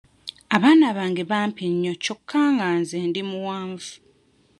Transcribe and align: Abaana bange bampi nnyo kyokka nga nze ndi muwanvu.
Abaana 0.55 0.85
bange 0.97 1.23
bampi 1.31 1.63
nnyo 1.71 1.93
kyokka 2.03 2.41
nga 2.53 2.67
nze 2.79 2.97
ndi 3.09 3.21
muwanvu. 3.29 3.91